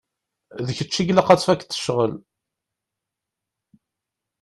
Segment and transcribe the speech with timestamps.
[0.65, 2.13] D kečč i ilaq ad tfakkeḍ ccɣel.